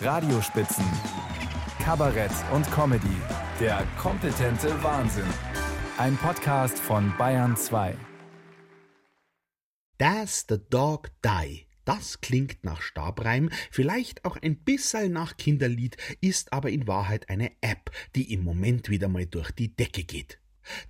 [0.00, 0.84] Radiospitzen,
[1.82, 3.16] Kabarett und Comedy.
[3.58, 5.26] Der kompetente Wahnsinn.
[5.96, 7.96] Ein Podcast von Bayern 2.
[9.98, 11.66] Does the Dog Die?
[11.84, 17.50] Das klingt nach Stabreim, vielleicht auch ein bisschen nach Kinderlied, ist aber in Wahrheit eine
[17.60, 20.38] App, die im Moment wieder mal durch die Decke geht.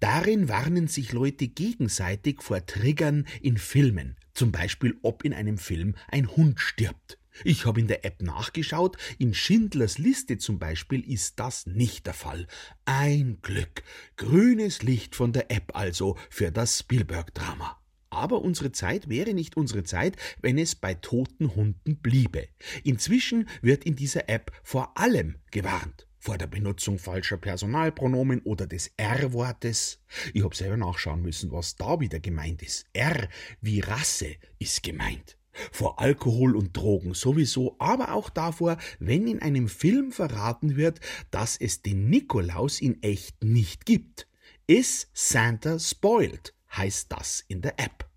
[0.00, 5.94] Darin warnen sich Leute gegenseitig vor Triggern in Filmen, zum Beispiel ob in einem Film
[6.08, 7.18] ein Hund stirbt.
[7.42, 12.14] Ich habe in der App nachgeschaut, in Schindlers Liste zum Beispiel ist das nicht der
[12.14, 12.46] Fall.
[12.84, 13.82] Ein Glück.
[14.16, 17.80] Grünes Licht von der App also für das Spielberg-Drama.
[18.10, 22.46] Aber unsere Zeit wäre nicht unsere Zeit, wenn es bei toten Hunden bliebe.
[22.84, 26.06] Inzwischen wird in dieser App vor allem gewarnt.
[26.20, 30.00] Vor der Benutzung falscher Personalpronomen oder des R-Wortes.
[30.32, 32.86] Ich habe selber nachschauen müssen, was da wieder gemeint ist.
[32.92, 33.28] R
[33.60, 35.36] wie Rasse ist gemeint
[35.72, 41.00] vor Alkohol und Drogen sowieso, aber auch davor, wenn in einem Film verraten wird,
[41.30, 44.26] dass es den Nikolaus in echt nicht gibt.
[44.66, 46.54] Is Santa spoiled?
[46.76, 48.08] heißt das in der App.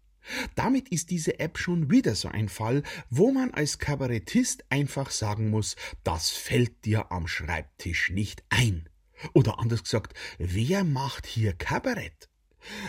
[0.55, 5.49] Damit ist diese App schon wieder so ein Fall, wo man als Kabarettist einfach sagen
[5.49, 8.89] muss, das fällt dir am Schreibtisch nicht ein.
[9.33, 12.29] Oder anders gesagt, wer macht hier Kabarett?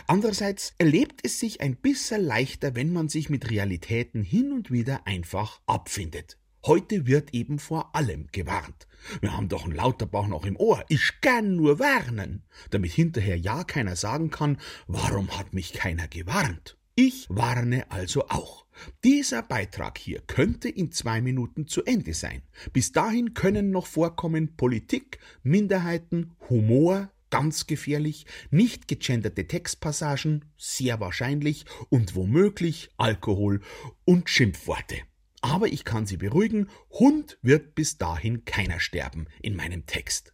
[0.07, 5.07] Andererseits erlebt es sich ein bisschen leichter, wenn man sich mit Realitäten hin und wieder
[5.07, 6.39] einfach abfindet.
[6.67, 8.89] Heute wird eben vor allem gewarnt.
[9.21, 10.85] Wir haben doch einen Lauterbach noch im Ohr.
[10.89, 16.77] Ich kann nur warnen, damit hinterher ja keiner sagen kann, warum hat mich keiner gewarnt.
[16.95, 18.67] Ich warne also auch.
[19.05, 22.43] Dieser Beitrag hier könnte in zwei Minuten zu Ende sein.
[22.73, 31.65] Bis dahin können noch vorkommen Politik, Minderheiten, Humor, ganz gefährlich, nicht gegenderte Textpassagen, sehr wahrscheinlich
[31.89, 33.61] und womöglich Alkohol
[34.05, 34.97] und Schimpfworte.
[35.41, 40.33] Aber ich kann Sie beruhigen, Hund wird bis dahin keiner sterben in meinem Text.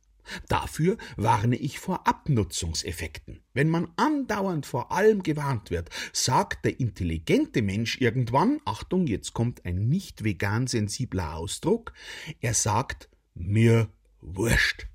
[0.48, 3.42] Dafür warne ich vor Abnutzungseffekten.
[3.52, 9.64] Wenn man andauernd vor allem gewarnt wird, sagt der intelligente Mensch irgendwann, Achtung, jetzt kommt
[9.66, 11.92] ein nicht vegan sensibler Ausdruck,
[12.40, 13.88] er sagt, mir
[14.20, 14.86] wurscht.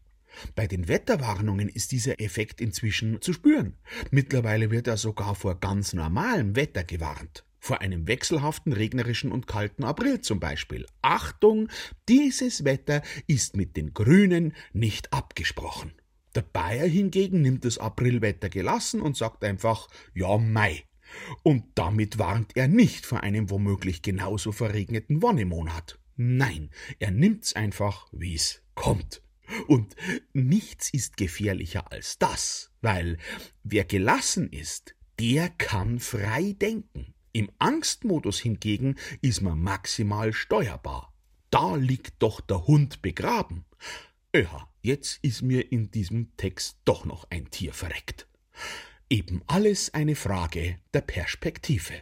[0.55, 3.77] Bei den Wetterwarnungen ist dieser Effekt inzwischen zu spüren.
[4.11, 7.45] Mittlerweile wird er sogar vor ganz normalem Wetter gewarnt.
[7.59, 10.85] Vor einem wechselhaften, regnerischen und kalten April zum Beispiel.
[11.01, 11.67] Achtung,
[12.07, 15.91] dieses Wetter ist mit den Grünen nicht abgesprochen.
[16.35, 20.83] Der Bayer hingegen nimmt das Aprilwetter gelassen und sagt einfach Ja, Mai.
[21.43, 25.99] Und damit warnt er nicht vor einem womöglich genauso verregneten Wonnemonat.
[26.15, 29.21] Nein, er nimmt's einfach, wie's kommt.
[29.67, 29.95] Und
[30.33, 33.17] nichts ist gefährlicher als das, weil
[33.63, 37.13] wer gelassen ist, der kann frei denken.
[37.31, 41.13] Im Angstmodus hingegen ist man maximal steuerbar.
[41.49, 43.65] Da liegt doch der Hund begraben.
[44.35, 48.27] Ja, jetzt ist mir in diesem Text doch noch ein Tier verreckt.
[49.09, 52.01] Eben alles eine Frage der Perspektive.